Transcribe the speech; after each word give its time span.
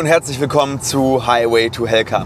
und 0.00 0.06
herzlich 0.06 0.40
willkommen 0.40 0.80
zu 0.80 1.26
Highway 1.26 1.68
to 1.68 1.86
Helka. 1.86 2.24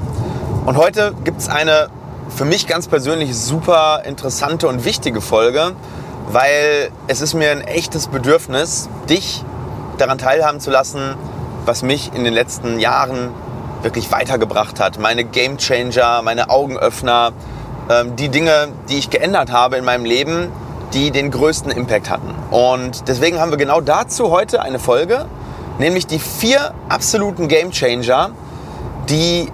Und 0.65 0.77
heute 0.77 1.13
gibt 1.25 1.41
es 1.41 1.49
eine 1.49 1.89
für 2.29 2.45
mich 2.45 2.69
ganz 2.69 2.87
persönlich 2.87 3.37
super 3.37 4.03
interessante 4.05 4.69
und 4.69 4.85
wichtige 4.85 5.21
Folge, 5.21 5.73
weil 6.31 6.93
es 7.09 7.21
ist 7.21 7.35
mir 7.35 7.51
ein 7.51 7.63
echtes 7.63 8.07
Bedürfnis, 8.07 8.89
dich 9.11 9.43
daran 9.99 10.19
teilhaben 10.19 10.61
zu 10.61 10.71
lassen, 10.71 11.17
was 11.65 11.83
mich 11.83 12.13
in 12.15 12.23
den 12.23 12.33
letzten 12.33 12.79
Jahren 12.79 13.31
wirklich 13.83 14.13
weitergebracht 14.13 14.79
hat. 14.79 15.01
Meine 15.01 15.25
Game 15.25 15.59
Changer, 15.59 16.23
meine 16.23 16.51
Augenöffner, 16.51 17.33
ähm, 17.91 18.15
die 18.15 18.29
Dinge, 18.29 18.69
die 18.89 18.99
ich 18.99 19.11
geändert 19.11 19.51
habe 19.51 19.79
in 19.79 19.85
meinem 19.85 20.05
Leben, 20.05 20.53
die 20.93 21.11
den 21.11 21.33
größten 21.33 21.73
Impact 21.73 22.09
hatten. 22.09 22.33
Und 22.53 23.09
deswegen 23.09 23.41
haben 23.41 23.51
wir 23.51 23.59
genau 23.59 23.81
dazu 23.81 24.31
heute 24.31 24.63
eine 24.63 24.79
Folge, 24.79 25.27
nämlich 25.79 26.07
die 26.07 26.19
vier 26.19 26.75
absoluten 26.89 27.49
Game 27.49 27.71
Changer, 27.71 28.31
die 29.09 29.49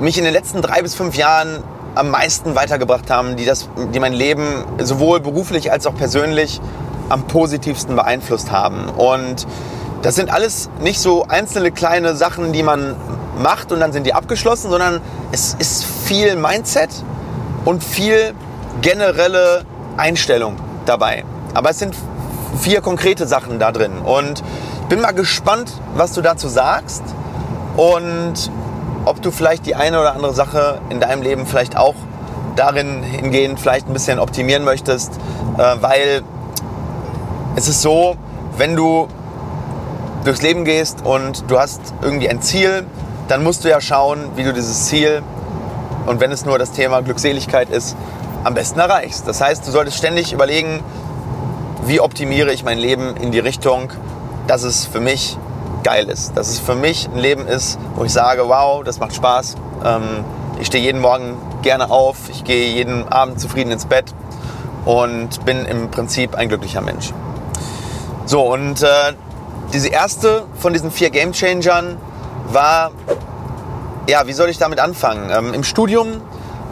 mich 0.00 0.18
in 0.18 0.24
den 0.24 0.32
letzten 0.32 0.62
drei 0.62 0.82
bis 0.82 0.94
fünf 0.94 1.16
Jahren 1.16 1.62
am 1.94 2.10
meisten 2.10 2.54
weitergebracht 2.54 3.10
haben, 3.10 3.36
die, 3.36 3.44
das, 3.44 3.68
die 3.92 4.00
mein 4.00 4.12
Leben 4.12 4.64
sowohl 4.78 5.20
beruflich 5.20 5.72
als 5.72 5.86
auch 5.86 5.94
persönlich 5.94 6.60
am 7.08 7.26
positivsten 7.26 7.96
beeinflusst 7.96 8.50
haben. 8.50 8.88
Und 8.88 9.46
das 10.02 10.14
sind 10.14 10.32
alles 10.32 10.70
nicht 10.80 11.00
so 11.00 11.26
einzelne 11.28 11.72
kleine 11.72 12.14
Sachen, 12.14 12.52
die 12.52 12.62
man 12.62 12.96
macht 13.38 13.72
und 13.72 13.80
dann 13.80 13.92
sind 13.92 14.06
die 14.06 14.14
abgeschlossen, 14.14 14.70
sondern 14.70 15.00
es 15.32 15.54
ist 15.58 15.84
viel 15.84 16.36
Mindset 16.36 16.90
und 17.64 17.82
viel 17.82 18.34
generelle 18.80 19.64
Einstellung 19.96 20.56
dabei. 20.86 21.24
Aber 21.52 21.70
es 21.70 21.78
sind 21.78 21.94
vier 22.60 22.80
konkrete 22.80 23.26
Sachen 23.26 23.58
da 23.58 23.72
drin. 23.72 23.98
Und 23.98 24.42
bin 24.90 25.00
mal 25.00 25.12
gespannt, 25.12 25.72
was 25.94 26.14
du 26.14 26.20
dazu 26.20 26.48
sagst 26.48 27.04
und 27.76 28.34
ob 29.04 29.22
du 29.22 29.30
vielleicht 29.30 29.64
die 29.64 29.76
eine 29.76 30.00
oder 30.00 30.14
andere 30.14 30.34
Sache 30.34 30.80
in 30.90 30.98
deinem 30.98 31.22
Leben 31.22 31.46
vielleicht 31.46 31.76
auch 31.76 31.94
darin 32.56 33.04
hingehend 33.04 33.60
vielleicht 33.60 33.86
ein 33.86 33.92
bisschen 33.92 34.18
optimieren 34.18 34.64
möchtest, 34.64 35.12
äh, 35.58 35.76
weil 35.80 36.22
es 37.54 37.68
ist 37.68 37.82
so, 37.82 38.16
wenn 38.58 38.74
du 38.74 39.06
durchs 40.24 40.42
Leben 40.42 40.64
gehst 40.64 41.06
und 41.06 41.48
du 41.48 41.60
hast 41.60 41.80
irgendwie 42.02 42.28
ein 42.28 42.42
Ziel, 42.42 42.84
dann 43.28 43.44
musst 43.44 43.64
du 43.64 43.70
ja 43.70 43.80
schauen, 43.80 44.32
wie 44.34 44.42
du 44.42 44.52
dieses 44.52 44.86
Ziel 44.86 45.22
und 46.06 46.18
wenn 46.18 46.32
es 46.32 46.44
nur 46.44 46.58
das 46.58 46.72
Thema 46.72 47.00
Glückseligkeit 47.00 47.70
ist, 47.70 47.96
am 48.42 48.54
besten 48.54 48.80
erreichst. 48.80 49.28
Das 49.28 49.40
heißt, 49.40 49.64
du 49.68 49.70
solltest 49.70 49.98
ständig 49.98 50.32
überlegen, 50.32 50.82
wie 51.86 52.00
optimiere 52.00 52.52
ich 52.52 52.64
mein 52.64 52.78
Leben 52.78 53.14
in 53.16 53.30
die 53.30 53.38
Richtung, 53.38 53.90
dass 54.50 54.64
es 54.64 54.84
für 54.84 54.98
mich 54.98 55.38
geil 55.84 56.08
ist. 56.08 56.36
Dass 56.36 56.48
es 56.48 56.58
für 56.58 56.74
mich 56.74 57.08
ein 57.08 57.18
Leben 57.18 57.46
ist, 57.46 57.78
wo 57.94 58.02
ich 58.02 58.12
sage, 58.12 58.48
wow, 58.48 58.82
das 58.82 58.98
macht 58.98 59.14
Spaß. 59.14 59.54
Ähm, 59.84 60.24
ich 60.58 60.66
stehe 60.66 60.82
jeden 60.82 61.00
Morgen 61.00 61.36
gerne 61.62 61.88
auf, 61.88 62.16
ich 62.28 62.42
gehe 62.42 62.66
jeden 62.74 63.06
Abend 63.06 63.38
zufrieden 63.38 63.70
ins 63.70 63.86
Bett 63.86 64.06
und 64.84 65.44
bin 65.44 65.66
im 65.66 65.92
Prinzip 65.92 66.34
ein 66.34 66.48
glücklicher 66.48 66.80
Mensch. 66.80 67.12
So, 68.26 68.42
und 68.42 68.82
äh, 68.82 68.88
diese 69.72 69.88
erste 69.88 70.42
von 70.58 70.72
diesen 70.72 70.90
vier 70.90 71.10
Game 71.10 71.30
Changern 71.30 71.96
war, 72.48 72.90
ja, 74.08 74.26
wie 74.26 74.32
soll 74.32 74.48
ich 74.48 74.58
damit 74.58 74.80
anfangen? 74.80 75.30
Ähm, 75.32 75.54
Im 75.54 75.62
Studium 75.62 76.22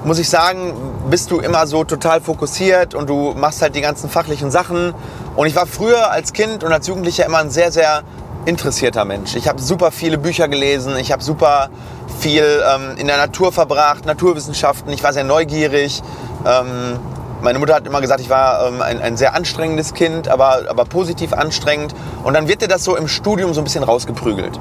muss 0.03 0.19
ich 0.19 0.29
sagen, 0.29 0.75
bist 1.11 1.31
du 1.31 1.39
immer 1.39 1.69
so 1.69 1.85
total 1.85 2.21
fokussiert 2.21 2.97
und 2.97 3.09
du 3.09 3.35
machst 3.37 3.63
halt 3.63 3.77
die 3.77 3.83
ganzen 3.83 4.11
fachlichen 4.11 4.51
Sachen. 4.51 4.95
Und 5.39 5.47
ich 5.47 5.55
war 5.55 5.67
früher 5.67 6.11
als 6.11 6.33
Kind 6.33 6.65
und 6.65 6.73
als 6.73 6.89
Jugendlicher 6.89 7.25
immer 7.25 7.39
ein 7.39 7.51
sehr, 7.51 7.71
sehr 7.71 8.03
interessierter 8.45 9.05
Mensch. 9.05 9.37
Ich 9.37 9.47
habe 9.47 9.63
super 9.63 9.93
viele 9.93 10.19
Bücher 10.19 10.49
gelesen, 10.49 10.97
ich 10.97 11.13
habe 11.13 11.23
super 11.23 11.71
viel 12.19 12.43
ähm, 12.43 12.97
in 12.97 13.07
der 13.07 13.19
Natur 13.19 13.53
verbracht, 13.53 14.05
Naturwissenschaften, 14.05 14.93
ich 14.93 15.05
war 15.05 15.13
sehr 15.13 15.23
neugierig. 15.23 16.03
Ähm, 16.45 16.99
meine 17.41 17.61
Mutter 17.61 17.77
hat 17.77 17.87
immer 17.87 18.01
gesagt, 18.01 18.21
ich 18.21 18.29
war 18.29 18.67
ähm, 18.67 18.83
ein, 18.83 19.01
ein, 19.01 19.17
sehr 19.17 19.37
anstrengendes 19.37 19.95
Kind, 19.95 20.27
aber, 20.27 20.63
aber 20.69 20.85
positiv 20.85 21.33
anstrengend. 21.33 21.95
Und 22.25 22.35
dann 22.35 22.49
wird 22.49 22.63
dir 22.63 22.67
das 22.67 22.83
so 22.83 22.97
im 22.97 23.07
Studium 23.07 23.55
so 23.55 23.61
ein 23.61 23.65
bisschen 23.65 23.85
rausgeprügelt. 23.85 24.59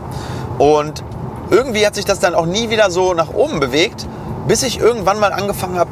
Und 0.60 1.04
irgendwie 1.50 1.88
hat 1.88 1.96
sich 1.96 2.06
das 2.06 2.20
dann 2.20 2.36
auch 2.36 2.46
nie 2.46 2.70
wieder 2.70 2.92
so 2.92 3.16
nach 3.16 3.34
oben 3.34 3.60
bewegt, 3.60 4.06
bis 4.48 4.62
ich 4.62 4.80
irgendwann 4.80 5.20
mal 5.20 5.34
angefangen 5.34 5.80
habe, 5.80 5.90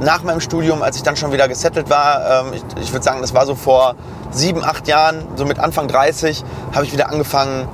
nach 0.00 0.22
meinem 0.22 0.40
Studium, 0.40 0.82
als 0.82 0.96
ich 0.96 1.02
dann 1.02 1.16
schon 1.16 1.32
wieder 1.32 1.48
gesettelt 1.48 1.90
war, 1.90 2.46
ähm, 2.46 2.52
ich, 2.54 2.82
ich 2.82 2.92
würde 2.92 3.04
sagen, 3.04 3.20
das 3.20 3.34
war 3.34 3.46
so 3.46 3.54
vor 3.54 3.94
sieben, 4.30 4.64
acht 4.64 4.88
Jahren, 4.88 5.26
so 5.36 5.44
mit 5.44 5.58
Anfang 5.58 5.88
30, 5.88 6.44
habe 6.72 6.84
ich 6.84 6.92
wieder 6.92 7.10
angefangen, 7.10 7.68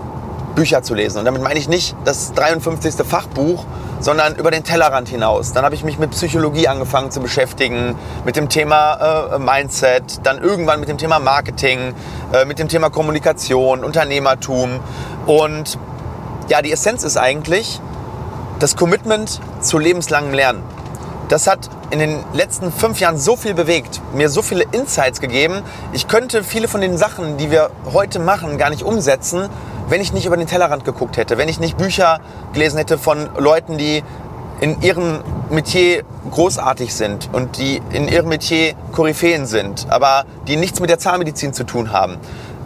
Bücher 0.54 0.82
zu 0.82 0.94
lesen. 0.94 1.19
Und 1.19 1.25
damit 1.25 1.42
meine 1.42 1.59
ich 1.59 1.69
nicht 1.69 1.97
das 2.04 2.32
53. 2.32 2.94
Fachbuch, 3.06 3.64
sondern 4.00 4.34
über 4.34 4.50
den 4.50 4.64
Tellerrand 4.64 5.09
hinaus. 5.09 5.53
Dann 5.53 5.64
habe 5.64 5.75
ich 5.75 5.84
mich 5.84 5.98
mit 5.98 6.10
Psychologie 6.10 6.69
angefangen 6.69 7.10
zu 7.10 7.20
beschäftigen, 7.20 7.94
mit 8.25 8.36
dem 8.36 8.48
Thema 8.48 9.32
äh, 9.34 9.38
Mindset, 9.38 10.20
dann 10.25 10.42
irgendwann 10.42 10.80
mit 10.80 10.88
dem 10.88 10.98
Thema 10.98 11.19
Marketing, 11.19 11.94
äh, 12.32 12.44
mit 12.44 12.59
dem 12.59 12.69
Thema 12.69 12.91
Kommunikation, 12.91 13.84
Unternehmertum. 13.84 14.80
Und 15.26 15.78
ja, 16.48 16.62
die 16.62 16.72
Essenz 16.72 17.04
ist 17.04 17.16
eigentlich 17.16 17.80
das 18.59 18.76
Commitment 18.76 19.41
zu 19.60 19.78
lebenslangem 19.78 20.34
Lernen. 20.34 20.62
Das 21.28 21.47
hat 21.47 21.70
in 21.91 21.99
den 21.99 22.19
letzten 22.33 22.73
fünf 22.73 23.01
Jahren 23.01 23.19
so 23.19 23.37
viel 23.37 23.55
bewegt, 23.55 24.01
mir 24.15 24.28
so 24.28 24.43
viele 24.43 24.65
Insights 24.73 25.21
gegeben. 25.21 25.62
Ich 25.93 26.09
könnte 26.09 26.45
viele 26.45 26.69
von 26.69 26.81
den 26.81 26.97
Sachen, 26.97 27.37
die 27.37 27.51
wir 27.51 27.71
heute 27.93 28.19
machen, 28.19 28.59
gar 28.59 28.71
nicht 28.71 28.83
umsetzen, 28.83 29.49
wenn 29.89 30.01
ich 30.01 30.12
nicht 30.12 30.27
über 30.27 30.37
den 30.37 30.47
Tellerrand 30.47 30.84
geguckt 30.84 31.17
hätte, 31.17 31.37
wenn 31.37 31.49
ich 31.49 31.59
nicht 31.59 31.77
Bücher 31.77 32.21
gelesen 32.53 32.78
hätte 32.78 32.97
von 32.97 33.28
Leuten, 33.39 33.77
die 33.77 34.05
in 34.61 34.81
ihrem 34.83 35.21
Metier 35.51 36.05
großartig 36.31 36.95
sind 36.95 37.28
und 37.33 37.59
die 37.59 37.81
in 37.93 38.07
ihrem 38.07 38.28
Metier 38.28 38.75
Koryphäen 38.93 39.47
sind, 39.47 39.87
aber 39.89 40.25
die 40.47 40.57
nichts 40.57 40.81
mit 40.81 40.91
der 40.91 40.99
Zahnmedizin 40.99 41.53
zu 41.53 41.65
tun 41.65 41.93
haben. 41.93 42.19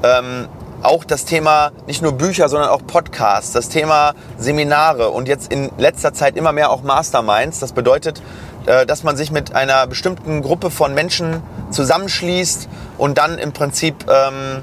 Ähm, 0.03 0.49
auch 0.83 1.05
das 1.05 1.25
Thema 1.25 1.73
nicht 1.87 2.03
nur 2.03 2.12
Bücher, 2.12 2.49
sondern 2.51 2.69
auch 2.69 2.83
Podcasts, 2.87 3.53
das 3.53 3.71
Thema 3.71 4.12
Seminare 4.37 5.11
und 5.11 5.29
jetzt 5.29 5.51
in 5.51 5.71
letzter 5.79 6.12
Zeit 6.12 6.37
immer 6.37 6.53
mehr 6.53 6.71
auch 6.71 6.83
Masterminds. 6.83 7.59
Das 7.61 7.73
bedeutet, 7.73 8.21
dass 8.64 9.02
man 9.02 9.16
sich 9.16 9.30
mit 9.30 9.54
einer 9.54 9.86
bestimmten 9.86 10.42
Gruppe 10.42 10.70
von 10.70 10.94
Menschen 10.94 11.42
zusammenschließt 11.70 12.69
und 12.98 13.19
dann 13.19 13.38
im 13.38 13.52
Prinzip 13.52 14.06
ähm, 14.08 14.62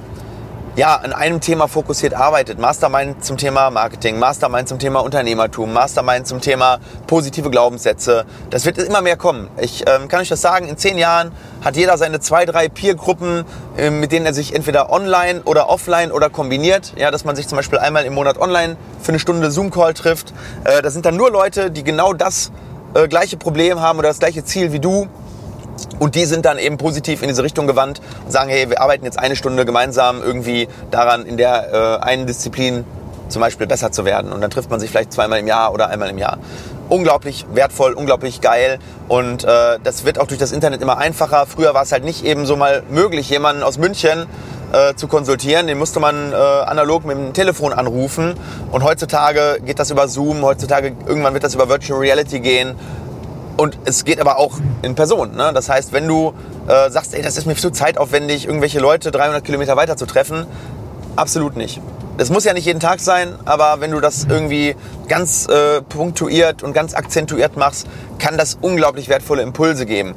ja, 0.76 0.96
an 0.96 1.12
einem 1.12 1.42
Thema 1.42 1.68
fokussiert 1.68 2.14
arbeitet. 2.14 2.58
Mastermind 2.58 3.24
zum 3.26 3.38
Thema 3.38 3.70
Marketing, 3.70 4.18
Mastermind 4.20 4.70
zum 4.70 4.80
Thema 4.80 5.02
Unternehmertum, 5.02 5.74
Mastermind 5.74 6.28
zum 6.28 6.40
Thema 6.40 6.80
positive 7.08 7.50
Glaubenssätze. 7.50 8.26
Das 8.50 8.66
wird 8.66 8.78
immer 8.78 9.02
mehr 9.02 9.18
kommen. 9.18 9.50
Ich 9.60 9.84
ähm, 9.88 10.08
kann 10.08 10.22
euch 10.22 10.30
das 10.30 10.42
sagen, 10.42 10.68
in 10.70 10.78
zehn 10.78 10.98
Jahren 10.98 11.34
hat 11.64 11.76
jeder 11.76 11.98
seine 11.98 12.22
zwei, 12.22 12.46
drei 12.46 12.70
Peer-Gruppen, 12.70 13.44
äh, 13.78 13.90
mit 13.90 14.12
denen 14.14 14.26
er 14.26 14.34
sich 14.34 14.56
entweder 14.56 14.92
online 14.92 15.42
oder 15.44 15.70
offline 15.70 16.12
oder 16.12 16.30
kombiniert. 16.30 16.94
Ja, 16.96 17.12
dass 17.12 17.26
man 17.26 17.36
sich 17.36 17.48
zum 17.50 17.58
Beispiel 17.58 17.80
einmal 17.80 18.06
im 18.06 18.14
Monat 18.14 18.38
online 18.38 18.78
für 19.02 19.10
eine 19.10 19.20
Stunde 19.20 19.52
Zoom-Call 19.52 19.94
trifft. 19.94 20.34
Äh, 20.64 20.82
das 20.82 20.94
sind 20.94 21.06
dann 21.06 21.18
nur 21.18 21.32
Leute, 21.32 21.70
die 21.70 21.84
genau 21.84 22.14
das 22.14 22.52
äh, 22.94 23.08
gleiche 23.08 23.38
Problem 23.38 23.80
haben 23.82 24.00
oder 24.00 24.10
das 24.10 24.20
gleiche 24.20 24.44
Ziel 24.44 24.72
wie 24.72 24.80
du. 24.80 25.08
Und 26.00 26.16
die 26.16 26.26
sind 26.26 26.46
dann 26.46 26.58
eben 26.58 26.78
positiv 26.78 27.22
in 27.22 27.28
diese 27.28 27.44
Richtung 27.44 27.68
gewandt 27.68 28.02
und 28.26 28.32
sagen, 28.32 28.50
hey, 28.50 28.70
wir 28.70 28.82
arbeiten 28.82 29.06
jetzt 29.06 29.20
eine 29.20 29.36
Stunde 29.36 29.66
gemeinsam 29.66 30.22
irgendwie 30.22 30.68
daran, 30.90 31.26
in 31.26 31.38
der 31.38 32.00
äh, 32.02 32.06
einen 32.06 32.28
Disziplin 32.28 32.86
zum 33.30 33.42
Beispiel 33.42 33.68
besser 33.68 33.92
zu 33.92 34.06
werden. 34.06 34.32
Und 34.32 34.42
dann 34.42 34.52
trifft 34.52 34.70
man 34.70 34.80
sich 34.80 34.90
vielleicht 34.90 35.14
zweimal 35.14 35.40
im 35.40 35.48
Jahr 35.48 35.74
oder 35.74 35.90
einmal 35.90 36.10
im 36.10 36.18
Jahr. 36.18 36.38
Unglaublich 36.90 37.46
wertvoll, 37.54 37.94
unglaublich 37.94 38.42
geil. 38.42 38.80
Und 39.08 39.44
äh, 39.44 39.80
das 39.84 40.04
wird 40.06 40.20
auch 40.20 40.28
durch 40.28 40.40
das 40.40 40.52
Internet 40.52 40.82
immer 40.82 40.98
einfacher. 40.98 41.46
Früher 41.46 41.74
war 41.74 41.84
es 41.84 41.92
halt 41.92 42.04
nicht 42.04 42.26
eben 42.26 42.46
so 42.46 42.58
mal 42.58 42.84
möglich, 42.90 43.30
jemanden 43.30 43.64
aus 43.64 43.78
München 43.78 44.28
äh, 44.72 44.96
zu 44.96 45.08
konsultieren. 45.08 45.68
Den 45.68 45.78
musste 45.78 46.00
man 46.00 46.32
äh, 46.32 46.36
analog 46.36 47.06
mit 47.06 47.18
dem 47.18 47.34
Telefon 47.34 47.74
anrufen. 47.74 48.36
Und 48.72 48.84
heutzutage 48.84 49.60
geht 49.66 49.80
das 49.80 49.92
über 49.92 50.08
Zoom, 50.08 50.42
heutzutage 50.44 50.94
irgendwann 51.06 51.34
wird 51.34 51.44
das 51.44 51.56
über 51.56 51.70
Virtual 51.70 52.00
Reality 52.00 52.40
gehen. 52.40 52.76
Und 53.58 53.78
es 53.86 54.06
geht 54.06 54.20
aber 54.20 54.40
auch 54.40 54.58
in 54.82 54.96
Person. 54.96 55.36
Ne? 55.36 55.52
Das 55.54 55.70
heißt, 55.70 55.94
wenn 55.94 56.08
du 56.08 56.34
äh, 56.68 56.90
sagst, 56.90 57.14
ey, 57.14 57.22
das 57.22 57.38
ist 57.38 57.46
mir 57.46 57.56
zu 57.56 57.70
zeitaufwendig, 57.70 58.48
irgendwelche 58.48 58.80
Leute 58.80 59.12
300 59.12 59.44
Kilometer 59.44 59.76
weiter 59.76 59.98
zu 59.98 60.06
treffen, 60.06 60.46
absolut 61.16 61.58
nicht. 61.58 61.82
Das 62.18 62.30
muss 62.30 62.44
ja 62.44 62.54
nicht 62.54 62.66
jeden 62.66 62.80
Tag 62.80 63.00
sein, 63.00 63.34
aber 63.46 63.78
wenn 63.80 63.92
du 63.92 64.00
das 64.00 64.26
irgendwie 64.30 64.76
ganz 65.08 65.48
äh, 65.48 65.82
punktuiert 65.82 66.62
und 66.62 66.74
ganz 66.74 66.94
akzentuiert 66.94 67.58
machst, 67.58 67.88
kann 68.20 68.38
das 68.38 68.58
unglaublich 68.62 69.10
wertvolle 69.10 69.42
Impulse 69.42 69.86
geben 69.86 70.16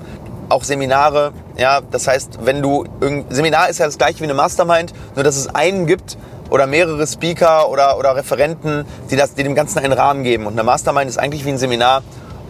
auch 0.49 0.64
Seminare. 0.64 1.32
Ja, 1.56 1.81
das 1.81 2.06
heißt, 2.06 2.41
wenn 2.43 2.62
du 2.62 2.85
Seminar 3.31 3.69
ist 3.69 3.79
ja 3.79 3.87
das 3.87 3.99
gleiche 3.99 4.20
wie 4.20 4.25
eine 4.25 4.35
Mastermind, 4.35 4.93
nur 5.14 5.25
dass 5.25 5.37
es 5.37 5.55
einen 5.55 5.87
gibt 5.87 6.17
oder 6.50 6.67
mehrere 6.67 7.06
Speaker 7.06 7.70
oder, 7.70 7.99
oder 7.99 8.17
Referenten, 8.17 8.85
die, 9.11 9.17
das, 9.17 9.35
die 9.35 9.43
dem 9.43 9.55
Ganzen 9.55 9.79
einen 9.79 9.93
Rahmen 9.93 10.25
geben. 10.25 10.46
Und 10.46 10.52
eine 10.52 10.62
Mastermind 10.62 11.08
ist 11.08 11.19
eigentlich 11.19 11.44
wie 11.44 11.50
ein 11.50 11.58
Seminar, 11.58 12.02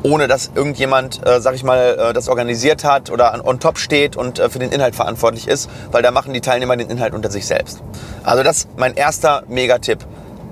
ohne 0.02 0.28
dass 0.28 0.50
irgendjemand, 0.54 1.26
äh, 1.26 1.40
sag 1.40 1.54
ich 1.54 1.64
mal, 1.64 1.96
äh, 1.98 2.12
das 2.12 2.28
organisiert 2.28 2.84
hat 2.84 3.10
oder 3.10 3.32
an, 3.32 3.40
on 3.40 3.58
top 3.58 3.78
steht 3.78 4.16
und 4.16 4.38
äh, 4.38 4.50
für 4.50 4.58
den 4.58 4.70
Inhalt 4.70 4.94
verantwortlich 4.94 5.48
ist, 5.48 5.70
weil 5.90 6.02
da 6.02 6.10
machen 6.10 6.34
die 6.34 6.42
Teilnehmer 6.42 6.76
den 6.76 6.90
Inhalt 6.90 7.14
unter 7.14 7.30
sich 7.30 7.46
selbst. 7.46 7.80
Also 8.22 8.42
das 8.42 8.58
ist 8.58 8.68
mein 8.76 8.94
erster 8.94 9.44
Megatipp. 9.48 10.04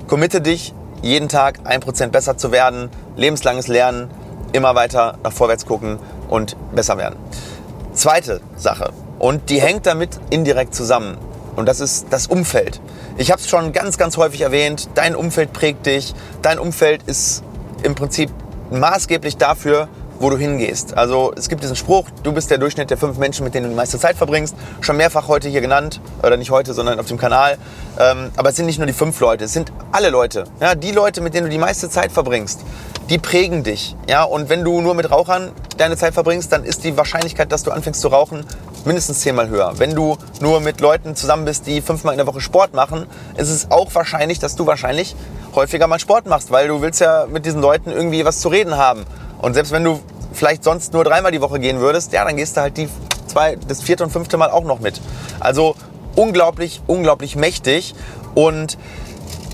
Committe 0.08 0.40
dich 0.40 0.72
jeden 1.02 1.28
Tag 1.28 1.60
ein 1.64 1.80
Prozent 1.80 2.12
besser 2.12 2.38
zu 2.38 2.52
werden, 2.52 2.88
lebenslanges 3.16 3.68
Lernen, 3.68 4.10
immer 4.52 4.74
weiter 4.74 5.18
nach 5.22 5.32
vorwärts 5.32 5.66
gucken 5.66 5.98
und 6.32 6.56
besser 6.74 6.96
werden. 6.96 7.16
Zweite 7.92 8.40
Sache, 8.56 8.92
und 9.18 9.50
die 9.50 9.60
hängt 9.60 9.86
damit 9.86 10.18
indirekt 10.30 10.74
zusammen. 10.74 11.18
Und 11.54 11.66
das 11.66 11.80
ist 11.80 12.06
das 12.10 12.26
Umfeld. 12.26 12.80
Ich 13.18 13.30
habe 13.30 13.40
es 13.40 13.48
schon 13.48 13.72
ganz, 13.72 13.98
ganz 13.98 14.16
häufig 14.16 14.40
erwähnt. 14.40 14.88
Dein 14.94 15.14
Umfeld 15.14 15.52
prägt 15.52 15.84
dich. 15.84 16.14
Dein 16.40 16.58
Umfeld 16.58 17.02
ist 17.04 17.44
im 17.82 17.94
Prinzip 17.94 18.30
maßgeblich 18.70 19.36
dafür, 19.36 19.88
wo 20.22 20.30
du 20.30 20.38
hingehst. 20.38 20.96
Also 20.96 21.32
es 21.36 21.48
gibt 21.48 21.62
diesen 21.62 21.76
Spruch, 21.76 22.06
du 22.22 22.32
bist 22.32 22.50
der 22.50 22.58
Durchschnitt 22.58 22.90
der 22.90 22.96
fünf 22.96 23.18
Menschen, 23.18 23.44
mit 23.44 23.54
denen 23.54 23.64
du 23.64 23.70
die 23.70 23.76
meiste 23.76 23.98
Zeit 23.98 24.16
verbringst. 24.16 24.54
Schon 24.80 24.96
mehrfach 24.96 25.26
heute 25.26 25.48
hier 25.48 25.60
genannt, 25.60 26.00
oder 26.22 26.36
nicht 26.36 26.50
heute, 26.50 26.74
sondern 26.74 27.00
auf 27.00 27.06
dem 27.06 27.18
Kanal. 27.18 27.58
Ähm, 27.98 28.30
aber 28.36 28.50
es 28.50 28.56
sind 28.56 28.66
nicht 28.66 28.78
nur 28.78 28.86
die 28.86 28.92
fünf 28.92 29.18
Leute, 29.20 29.44
es 29.44 29.52
sind 29.52 29.72
alle 29.90 30.10
Leute. 30.10 30.44
Ja, 30.60 30.74
die 30.76 30.92
Leute, 30.92 31.20
mit 31.20 31.34
denen 31.34 31.46
du 31.46 31.50
die 31.50 31.58
meiste 31.58 31.90
Zeit 31.90 32.12
verbringst, 32.12 32.60
die 33.10 33.18
prägen 33.18 33.64
dich. 33.64 33.96
Ja, 34.08 34.22
und 34.22 34.48
wenn 34.48 34.62
du 34.62 34.80
nur 34.80 34.94
mit 34.94 35.10
Rauchern 35.10 35.50
deine 35.76 35.96
Zeit 35.96 36.14
verbringst, 36.14 36.52
dann 36.52 36.64
ist 36.64 36.84
die 36.84 36.96
Wahrscheinlichkeit, 36.96 37.50
dass 37.50 37.64
du 37.64 37.72
anfängst 37.72 38.00
zu 38.00 38.08
rauchen, 38.08 38.46
mindestens 38.84 39.20
zehnmal 39.20 39.48
höher. 39.48 39.72
Wenn 39.78 39.94
du 39.94 40.16
nur 40.40 40.60
mit 40.60 40.80
Leuten 40.80 41.16
zusammen 41.16 41.44
bist, 41.44 41.66
die 41.66 41.80
fünfmal 41.80 42.14
in 42.14 42.18
der 42.18 42.26
Woche 42.28 42.40
Sport 42.40 42.74
machen, 42.74 43.06
ist 43.36 43.50
es 43.50 43.70
auch 43.72 43.92
wahrscheinlich, 43.94 44.38
dass 44.38 44.54
du 44.54 44.66
wahrscheinlich 44.66 45.16
häufiger 45.54 45.88
mal 45.88 45.98
Sport 45.98 46.26
machst, 46.26 46.52
weil 46.52 46.68
du 46.68 46.80
willst 46.80 47.00
ja 47.00 47.26
mit 47.28 47.44
diesen 47.44 47.60
Leuten 47.60 47.90
irgendwie 47.90 48.24
was 48.24 48.40
zu 48.40 48.48
reden 48.48 48.76
haben. 48.76 49.04
Und 49.40 49.54
selbst 49.54 49.72
wenn 49.72 49.82
du 49.82 50.00
vielleicht 50.32 50.64
sonst 50.64 50.92
nur 50.92 51.04
dreimal 51.04 51.32
die 51.32 51.40
Woche 51.40 51.58
gehen 51.60 51.80
würdest, 51.80 52.12
ja, 52.12 52.24
dann 52.24 52.36
gehst 52.36 52.56
du 52.56 52.60
halt 52.60 52.76
die 52.76 52.88
zwei, 53.26 53.56
das 53.68 53.82
vierte 53.82 54.04
und 54.04 54.10
fünfte 54.10 54.36
Mal 54.36 54.50
auch 54.50 54.64
noch 54.64 54.80
mit. 54.80 55.00
Also 55.40 55.74
unglaublich, 56.16 56.82
unglaublich 56.86 57.36
mächtig. 57.36 57.94
Und 58.34 58.78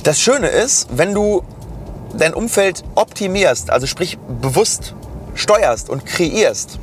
das 0.02 0.20
Schöne 0.20 0.48
ist, 0.48 0.88
wenn 0.90 1.14
du 1.14 1.42
dein 2.16 2.34
Umfeld 2.34 2.84
optimierst, 2.94 3.70
also 3.70 3.86
sprich 3.86 4.18
bewusst 4.40 4.94
steuerst 5.34 5.88
und 5.90 6.06
kreierst, 6.06 6.78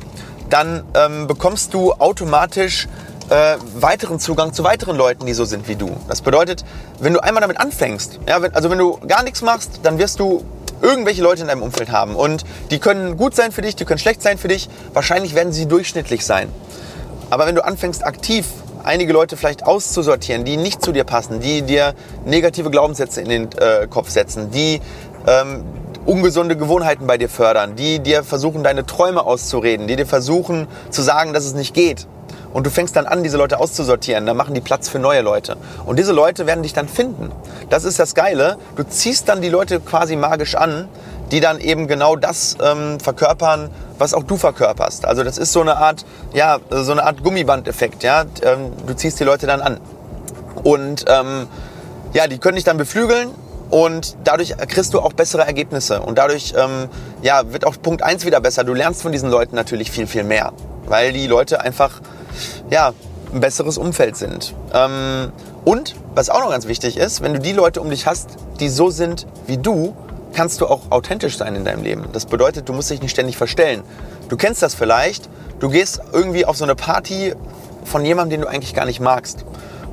dann 0.50 0.84
ähm, 0.94 1.26
bekommst 1.26 1.74
du 1.74 1.92
automatisch 1.92 2.88
äh, 3.28 3.56
weiteren 3.74 4.20
Zugang 4.20 4.52
zu 4.52 4.62
weiteren 4.64 4.96
Leuten, 4.96 5.26
die 5.26 5.34
so 5.34 5.44
sind 5.44 5.68
wie 5.68 5.76
du. 5.76 5.90
Das 6.08 6.20
bedeutet, 6.20 6.64
wenn 7.00 7.12
du 7.12 7.22
einmal 7.22 7.40
damit 7.40 7.58
anfängst, 7.58 8.20
ja, 8.28 8.40
wenn, 8.40 8.54
also 8.54 8.70
wenn 8.70 8.78
du 8.78 8.98
gar 9.06 9.24
nichts 9.24 9.42
machst, 9.42 9.80
dann 9.82 9.98
wirst 9.98 10.20
du 10.20 10.44
irgendwelche 10.82 11.22
Leute 11.22 11.42
in 11.42 11.48
deinem 11.48 11.62
Umfeld 11.62 11.90
haben. 11.90 12.14
Und 12.14 12.44
die 12.70 12.78
können 12.78 13.16
gut 13.16 13.34
sein 13.34 13.52
für 13.52 13.62
dich, 13.62 13.76
die 13.76 13.84
können 13.84 13.98
schlecht 13.98 14.22
sein 14.22 14.38
für 14.38 14.48
dich. 14.48 14.68
Wahrscheinlich 14.92 15.34
werden 15.34 15.52
sie 15.52 15.66
durchschnittlich 15.66 16.24
sein. 16.24 16.48
Aber 17.30 17.46
wenn 17.46 17.54
du 17.54 17.64
anfängst 17.64 18.04
aktiv 18.04 18.46
einige 18.84 19.12
Leute 19.12 19.36
vielleicht 19.36 19.64
auszusortieren, 19.64 20.44
die 20.44 20.56
nicht 20.56 20.82
zu 20.82 20.92
dir 20.92 21.04
passen, 21.04 21.40
die 21.40 21.62
dir 21.62 21.94
negative 22.24 22.70
Glaubenssätze 22.70 23.20
in 23.20 23.28
den 23.28 23.52
äh, 23.52 23.86
Kopf 23.88 24.10
setzen, 24.10 24.50
die 24.52 24.80
ähm, 25.26 25.64
ungesunde 26.04 26.56
Gewohnheiten 26.56 27.06
bei 27.06 27.18
dir 27.18 27.28
fördern, 27.28 27.74
die 27.74 27.98
dir 27.98 28.22
versuchen, 28.22 28.62
deine 28.62 28.86
Träume 28.86 29.24
auszureden, 29.24 29.88
die 29.88 29.96
dir 29.96 30.06
versuchen 30.06 30.68
zu 30.90 31.02
sagen, 31.02 31.32
dass 31.32 31.44
es 31.44 31.54
nicht 31.54 31.74
geht, 31.74 32.06
und 32.52 32.66
du 32.66 32.70
fängst 32.70 32.96
dann 32.96 33.06
an, 33.06 33.22
diese 33.22 33.36
Leute 33.36 33.58
auszusortieren. 33.60 34.26
Dann 34.26 34.36
machen 34.36 34.54
die 34.54 34.60
Platz 34.60 34.88
für 34.88 34.98
neue 34.98 35.20
Leute. 35.20 35.56
Und 35.84 35.98
diese 35.98 36.12
Leute 36.12 36.46
werden 36.46 36.62
dich 36.62 36.72
dann 36.72 36.88
finden. 36.88 37.30
Das 37.70 37.84
ist 37.84 37.98
das 37.98 38.14
Geile. 38.14 38.56
Du 38.76 38.82
ziehst 38.82 39.28
dann 39.28 39.42
die 39.42 39.48
Leute 39.48 39.80
quasi 39.80 40.16
magisch 40.16 40.54
an, 40.54 40.88
die 41.30 41.40
dann 41.40 41.60
eben 41.60 41.88
genau 41.88 42.16
das 42.16 42.56
ähm, 42.62 43.00
verkörpern, 43.00 43.70
was 43.98 44.14
auch 44.14 44.22
du 44.22 44.36
verkörperst. 44.36 45.04
Also 45.04 45.24
das 45.24 45.38
ist 45.38 45.52
so 45.52 45.60
eine 45.60 45.76
Art, 45.76 46.04
ja, 46.32 46.58
so 46.70 46.92
eine 46.92 47.04
Art 47.04 47.22
Gummibandeffekt. 47.22 48.02
Ja? 48.02 48.24
Ähm, 48.42 48.72
du 48.86 48.94
ziehst 48.94 49.18
die 49.20 49.24
Leute 49.24 49.46
dann 49.46 49.60
an. 49.60 49.80
Und 50.62 51.04
ähm, 51.08 51.48
ja, 52.12 52.26
die 52.26 52.38
können 52.38 52.56
dich 52.56 52.64
dann 52.64 52.76
beflügeln 52.76 53.30
und 53.70 54.16
dadurch 54.24 54.56
kriegst 54.68 54.94
du 54.94 55.00
auch 55.00 55.12
bessere 55.12 55.42
Ergebnisse. 55.42 56.00
Und 56.00 56.18
dadurch 56.18 56.54
ähm, 56.56 56.88
ja, 57.22 57.52
wird 57.52 57.66
auch 57.66 57.74
Punkt 57.82 58.02
1 58.02 58.24
wieder 58.24 58.40
besser. 58.40 58.64
Du 58.64 58.74
lernst 58.74 59.02
von 59.02 59.12
diesen 59.12 59.30
Leuten 59.30 59.56
natürlich 59.56 59.90
viel, 59.90 60.06
viel 60.06 60.24
mehr. 60.24 60.52
Weil 60.86 61.12
die 61.12 61.26
Leute 61.26 61.60
einfach 61.60 62.00
ja, 62.70 62.92
ein 63.32 63.40
besseres 63.40 63.78
Umfeld 63.78 64.16
sind. 64.16 64.54
Ähm, 64.72 65.32
und 65.64 65.96
was 66.14 66.30
auch 66.30 66.40
noch 66.40 66.50
ganz 66.50 66.66
wichtig 66.66 66.96
ist, 66.96 67.22
wenn 67.22 67.32
du 67.34 67.40
die 67.40 67.52
Leute 67.52 67.80
um 67.80 67.90
dich 67.90 68.06
hast, 68.06 68.36
die 68.60 68.68
so 68.68 68.90
sind 68.90 69.26
wie 69.46 69.58
du, 69.58 69.94
kannst 70.32 70.60
du 70.60 70.66
auch 70.66 70.90
authentisch 70.90 71.36
sein 71.36 71.56
in 71.56 71.64
deinem 71.64 71.82
Leben. 71.82 72.04
Das 72.12 72.26
bedeutet, 72.26 72.68
du 72.68 72.72
musst 72.72 72.90
dich 72.90 73.00
nicht 73.00 73.10
ständig 73.10 73.36
verstellen. 73.36 73.82
Du 74.28 74.36
kennst 74.36 74.62
das 74.62 74.74
vielleicht, 74.74 75.28
du 75.60 75.70
gehst 75.70 76.00
irgendwie 76.12 76.44
auf 76.44 76.56
so 76.56 76.64
eine 76.64 76.74
Party 76.74 77.34
von 77.84 78.04
jemandem, 78.04 78.30
den 78.30 78.40
du 78.42 78.48
eigentlich 78.48 78.74
gar 78.74 78.84
nicht 78.84 79.00
magst. 79.00 79.44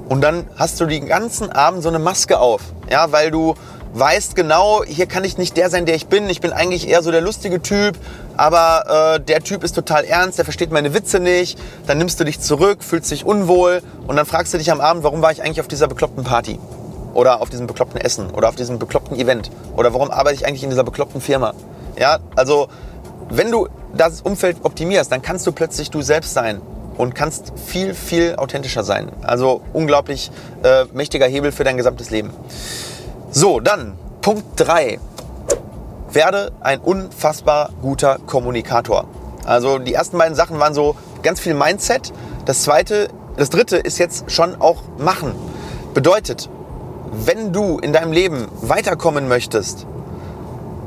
Und 0.10 0.22
dann 0.22 0.48
hast 0.58 0.80
du 0.82 0.86
den 0.86 1.08
ganzen 1.08 1.52
Abend 1.52 1.82
so 1.82 1.90
eine 1.90 2.00
Maske 2.00 2.40
auf, 2.40 2.62
ja, 2.90 3.12
weil 3.12 3.32
du 3.32 3.56
weißt 3.94 4.36
genau, 4.36 4.84
hier 4.84 5.06
kann 5.06 5.24
ich 5.24 5.38
nicht 5.38 5.56
der 5.58 5.70
sein, 5.70 5.86
der 5.86 5.96
ich 5.96 6.08
bin. 6.08 6.30
Ich 6.30 6.42
bin 6.42 6.52
eigentlich 6.52 6.88
eher 6.88 7.04
so 7.04 7.12
der 7.12 7.22
lustige 7.22 7.62
Typ, 7.62 7.98
aber 8.36 9.16
äh, 9.16 9.20
der 9.20 9.42
Typ 9.42 9.64
ist 9.64 9.74
total 9.74 10.04
ernst, 10.04 10.38
der 10.38 10.46
versteht 10.46 10.72
meine 10.72 10.94
Witze 10.94 11.20
nicht. 11.20 11.58
Dann 11.88 11.98
nimmst 11.98 12.20
du 12.20 12.24
dich 12.24 12.40
zurück, 12.40 12.84
fühlst 12.84 13.12
dich 13.12 13.26
unwohl 13.26 13.82
und 14.08 14.16
dann 14.16 14.26
fragst 14.26 14.54
du 14.54 14.58
dich 14.58 14.72
am 14.72 14.82
Abend, 14.82 15.04
warum 15.04 15.22
war 15.22 15.32
ich 15.32 15.44
eigentlich 15.44 15.62
auf 15.62 15.68
dieser 15.68 15.88
bekloppten 15.88 16.24
Party? 16.24 16.60
Oder 17.14 17.42
auf 17.42 17.50
diesem 17.50 17.68
bekloppten 17.68 18.02
Essen 18.02 18.32
oder 18.32 18.50
auf 18.50 18.56
diesem 18.56 18.80
bekloppten 18.80 19.18
Event? 19.18 19.52
Oder 19.78 19.94
warum 19.94 20.10
arbeite 20.10 20.36
ich 20.36 20.48
eigentlich 20.48 20.64
in 20.64 20.72
dieser 20.72 20.84
bekloppten 20.84 21.22
Firma? 21.22 21.54
Ja, 22.00 22.18
also 22.36 22.70
wenn 23.30 23.52
du 23.52 23.68
das 23.96 24.22
Umfeld 24.22 24.58
optimierst, 24.64 25.12
dann 25.12 25.22
kannst 25.22 25.46
du 25.46 25.52
plötzlich 25.52 25.92
du 25.92 26.02
selbst 26.02 26.34
sein 26.34 26.62
und 26.98 27.14
kannst 27.14 27.54
viel, 27.66 27.94
viel 27.94 28.36
authentischer 28.36 28.84
sein. 28.84 29.12
Also 29.22 29.62
unglaublich 29.74 30.32
äh, 30.64 30.86
mächtiger 30.94 31.28
Hebel 31.28 31.52
für 31.52 31.64
dein 31.64 31.78
gesamtes 31.78 32.10
Leben. 32.10 32.32
So, 33.36 33.60
dann 33.60 33.98
Punkt 34.22 34.46
3. 34.58 35.00
Werde 36.12 36.52
ein 36.62 36.80
unfassbar 36.80 37.72
guter 37.82 38.20
Kommunikator. 38.28 39.06
Also 39.44 39.80
die 39.80 39.96
ersten 39.96 40.20
beiden 40.20 40.36
Sachen 40.36 40.60
waren 40.60 40.76
so 40.76 40.96
ganz 41.24 41.40
viel 41.40 41.56
Mindset. 41.56 42.14
Das 42.46 42.62
zweite, 42.62 43.10
das 43.36 43.50
dritte 43.50 43.78
ist 43.78 43.98
jetzt 43.98 44.30
schon 44.30 44.62
auch 44.62 44.84
machen. 45.00 45.34
Bedeutet, 45.96 46.48
wenn 47.12 47.52
du 47.52 47.80
in 47.80 47.92
deinem 47.92 48.12
Leben 48.12 48.50
weiterkommen 48.62 49.28
möchtest 49.28 49.88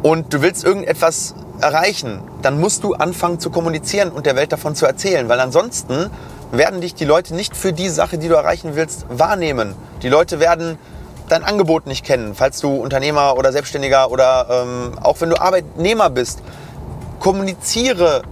und 0.04 0.32
du 0.32 0.40
willst 0.40 0.62
irgendetwas 0.64 1.34
erreichen, 1.60 2.20
dann 2.42 2.60
musst 2.60 2.84
du 2.84 2.94
anfangen 2.94 3.40
zu 3.40 3.50
kommunizieren 3.50 4.10
und 4.10 4.24
der 4.24 4.36
Welt 4.36 4.52
davon 4.52 4.76
zu 4.76 4.86
erzählen, 4.86 5.28
weil 5.28 5.40
ansonsten 5.40 6.10
werden 6.52 6.80
dich 6.80 6.94
die 6.94 7.06
Leute 7.06 7.34
nicht 7.34 7.56
für 7.56 7.72
die 7.72 7.88
Sache, 7.88 8.18
die 8.18 8.28
du 8.28 8.34
erreichen 8.34 8.76
willst, 8.76 9.04
wahrnehmen. 9.08 9.74
Die 10.02 10.08
Leute 10.08 10.38
werden 10.38 10.78
dein 11.28 11.44
Angebot 11.44 11.86
nicht 11.86 12.04
kennen, 12.04 12.34
falls 12.34 12.60
du 12.60 12.74
Unternehmer 12.76 13.36
oder 13.36 13.52
Selbstständiger 13.52 14.10
oder 14.10 14.46
ähm, 14.50 14.92
auch 15.00 15.20
wenn 15.20 15.30
du 15.30 15.40
Arbeitnehmer 15.40 16.10
bist. 16.10 16.40
Kommuniziere 17.20 18.22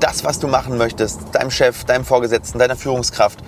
das, 0.00 0.24
was 0.24 0.38
du 0.38 0.48
machen 0.48 0.78
möchtest, 0.78 1.20
deinem 1.32 1.50
Chef, 1.50 1.84
deinem 1.84 2.04
Vorgesetzten, 2.04 2.58
deiner 2.58 2.76
Führungskraft. 2.76 3.38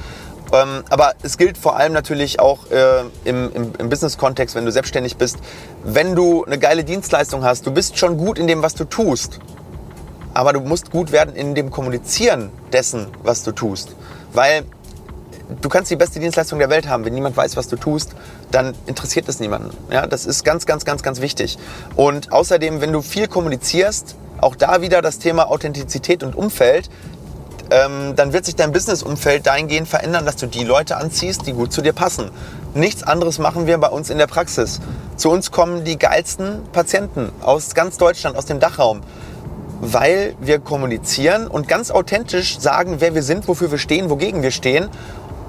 Ähm, 0.52 0.84
aber 0.90 1.14
es 1.22 1.38
gilt 1.38 1.56
vor 1.56 1.76
allem 1.76 1.94
natürlich 1.94 2.38
auch 2.38 2.70
äh, 2.70 3.00
im, 3.24 3.50
im, 3.54 3.72
im 3.78 3.88
Business-Kontext, 3.88 4.54
wenn 4.54 4.66
du 4.66 4.72
selbstständig 4.72 5.16
bist. 5.16 5.38
Wenn 5.82 6.14
du 6.14 6.44
eine 6.44 6.58
geile 6.58 6.84
Dienstleistung 6.84 7.42
hast, 7.42 7.66
du 7.66 7.72
bist 7.72 7.98
schon 7.98 8.18
gut 8.18 8.38
in 8.38 8.46
dem, 8.46 8.62
was 8.62 8.74
du 8.74 8.84
tust. 8.84 9.40
Aber 10.34 10.52
du 10.52 10.60
musst 10.60 10.90
gut 10.90 11.12
werden 11.12 11.34
in 11.34 11.54
dem 11.54 11.70
Kommunizieren 11.70 12.50
dessen, 12.72 13.08
was 13.22 13.42
du 13.44 13.52
tust. 13.52 13.96
Weil 14.32 14.64
du 15.52 15.68
kannst 15.68 15.90
die 15.90 15.96
beste 15.96 16.20
Dienstleistung 16.20 16.58
der 16.58 16.70
Welt 16.70 16.88
haben. 16.88 17.04
Wenn 17.04 17.14
niemand 17.14 17.36
weiß, 17.36 17.56
was 17.56 17.68
du 17.68 17.76
tust, 17.76 18.10
dann 18.50 18.74
interessiert 18.86 19.28
es 19.28 19.40
niemanden. 19.40 19.70
Ja, 19.90 20.06
das 20.06 20.26
ist 20.26 20.44
ganz, 20.44 20.66
ganz, 20.66 20.84
ganz, 20.84 21.02
ganz 21.02 21.20
wichtig. 21.20 21.58
Und 21.96 22.32
außerdem, 22.32 22.80
wenn 22.80 22.92
du 22.92 23.02
viel 23.02 23.28
kommunizierst, 23.28 24.16
auch 24.40 24.56
da 24.56 24.80
wieder 24.82 25.02
das 25.02 25.18
Thema 25.18 25.50
Authentizität 25.50 26.22
und 26.22 26.34
Umfeld, 26.34 26.90
ähm, 27.70 28.14
dann 28.16 28.32
wird 28.32 28.44
sich 28.44 28.56
dein 28.56 28.72
Businessumfeld 28.72 29.46
dahingehend 29.46 29.88
verändern, 29.88 30.26
dass 30.26 30.36
du 30.36 30.46
die 30.46 30.64
Leute 30.64 30.96
anziehst, 30.96 31.46
die 31.46 31.52
gut 31.52 31.72
zu 31.72 31.80
dir 31.80 31.92
passen. 31.92 32.30
Nichts 32.74 33.02
anderes 33.02 33.38
machen 33.38 33.66
wir 33.66 33.78
bei 33.78 33.88
uns 33.88 34.10
in 34.10 34.18
der 34.18 34.26
Praxis. 34.26 34.80
Zu 35.16 35.30
uns 35.30 35.50
kommen 35.50 35.84
die 35.84 35.98
geilsten 35.98 36.62
Patienten 36.72 37.30
aus 37.42 37.74
ganz 37.74 37.96
Deutschland, 37.98 38.36
aus 38.36 38.46
dem 38.46 38.60
Dachraum 38.60 39.02
weil 39.84 40.36
wir 40.40 40.60
kommunizieren 40.60 41.48
und 41.48 41.66
ganz 41.66 41.90
authentisch 41.90 42.60
sagen, 42.60 42.96
wer 43.00 43.16
wir 43.16 43.24
sind, 43.24 43.48
wofür 43.48 43.72
wir 43.72 43.78
stehen, 43.78 44.10
wogegen 44.10 44.44
wir 44.44 44.52
stehen 44.52 44.88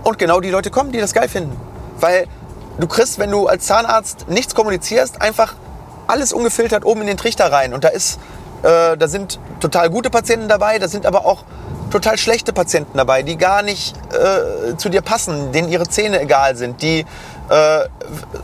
und 0.03 0.19
genau 0.19 0.39
die 0.39 0.49
Leute 0.49 0.69
kommen, 0.69 0.91
die 0.91 0.99
das 0.99 1.13
geil 1.13 1.29
finden. 1.29 1.59
Weil 1.99 2.27
du 2.79 2.87
kriegst, 2.87 3.19
wenn 3.19 3.31
du 3.31 3.47
als 3.47 3.65
Zahnarzt 3.65 4.27
nichts 4.27 4.55
kommunizierst, 4.55 5.21
einfach 5.21 5.53
alles 6.07 6.33
ungefiltert 6.33 6.85
oben 6.85 7.01
in 7.01 7.07
den 7.07 7.17
Trichter 7.17 7.51
rein. 7.51 7.73
Und 7.73 7.83
da 7.83 7.89
ist, 7.89 8.19
äh, 8.63 8.97
da 8.97 9.07
sind 9.07 9.39
total 9.59 9.89
gute 9.89 10.09
Patienten 10.09 10.47
dabei, 10.47 10.79
da 10.79 10.87
sind 10.87 11.05
aber 11.05 11.25
auch 11.25 11.43
total 11.91 12.17
schlechte 12.17 12.53
Patienten 12.53 12.97
dabei, 12.97 13.21
die 13.21 13.37
gar 13.37 13.61
nicht 13.61 13.95
äh, 14.11 14.75
zu 14.77 14.89
dir 14.89 15.01
passen, 15.01 15.51
denen 15.51 15.69
ihre 15.69 15.87
Zähne 15.87 16.19
egal 16.19 16.55
sind, 16.55 16.81
die 16.81 17.05
äh, 17.53 17.87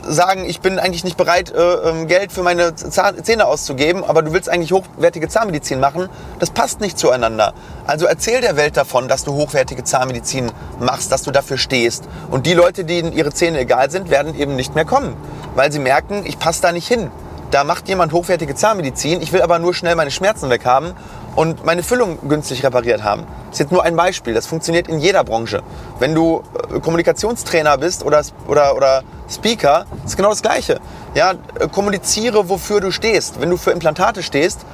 sagen, 0.08 0.46
ich 0.46 0.62
bin 0.62 0.78
eigentlich 0.78 1.04
nicht 1.04 1.18
bereit, 1.18 1.52
äh, 1.52 1.60
ähm, 1.60 2.08
Geld 2.08 2.32
für 2.32 2.44
meine 2.44 2.76
Zähne 2.76 3.46
auszugeben, 3.46 4.04
aber 4.04 4.22
du 4.22 4.34
willst 4.34 4.50
eigentlich 4.50 4.72
hochwertige 4.72 5.28
Zahnmedizin 5.28 5.80
machen, 5.80 6.10
das 6.38 6.52
passt 6.52 6.80
nicht 6.80 7.00
zueinander. 7.00 7.54
Also 7.88 8.06
erzähl 8.06 8.40
der 8.42 8.56
Welt 8.56 8.78
davon, 8.78 9.08
dass 9.08 9.24
du 9.24 9.34
hochwertige 9.34 9.84
Zahnmedizin 9.84 10.52
machst, 10.80 11.12
dass 11.12 11.24
du 11.24 11.32
dafür 11.32 11.58
stehst. 11.58 12.04
Und 12.30 12.46
die 12.46 12.54
Leute, 12.54 12.86
denen 12.86 13.12
ihre 13.12 13.34
Zähne 13.34 13.60
egal 13.60 13.90
sind, 13.90 14.12
werden 14.12 14.38
eben 14.38 14.56
nicht 14.56 14.76
mehr 14.76 14.86
kommen, 14.86 15.18
weil 15.56 15.72
sie 15.72 15.80
merken, 15.80 16.24
ich 16.26 16.38
passe 16.38 16.62
da 16.62 16.72
nicht 16.72 16.88
hin. 16.88 17.10
Da 17.50 17.64
macht 17.64 17.88
jemand 17.88 18.14
hochwertige 18.14 18.54
Zahnmedizin, 18.54 19.24
ich 19.24 19.34
will 19.34 19.42
aber 19.42 19.58
nur 19.58 19.74
schnell 19.74 19.96
meine 19.96 20.12
Schmerzen 20.12 20.52
weghaben 20.52 20.94
und 21.40 21.64
meine 21.64 21.84
Füllung 21.84 22.18
günstig 22.28 22.66
repariert 22.66 23.02
haben. 23.02 23.24
Das 23.46 23.54
ist 23.54 23.60
jetzt 23.60 23.72
nur 23.72 23.86
ein 23.86 23.96
Beispiel. 23.96 24.34
Das 24.34 24.46
funktioniert 24.46 24.90
in 24.90 25.00
jeder 25.00 25.24
Branche. 25.24 25.64
Wenn 25.98 26.14
du 26.14 26.44
äh, 26.70 26.82
Kommunikationstrainer 26.82 27.78
bist 27.78 28.04
oder, 28.04 28.22
oder, 28.46 28.76
oder 28.76 29.04
Speaker, 29.30 29.86
ist 30.06 30.18
genau 30.18 30.32
das 30.32 30.42
Gleiche. 30.42 30.82
Ja, 31.16 31.36
äh, 31.58 31.70
kommuniziere, 31.70 32.50
wofür 32.50 32.82
du 32.82 32.92
stehst. 32.92 33.40
Wenn 33.40 33.50
du 33.50 33.56
für 33.56 33.72
Implantate 33.72 34.22
stehst, 34.22 34.66